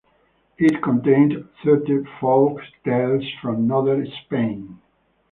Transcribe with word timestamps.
It 0.57 0.81
contained 0.81 1.47
thirty 1.63 1.97
folktales 2.19 3.23
from 3.39 3.67
northern 3.67 4.07
Spain. 4.25 4.81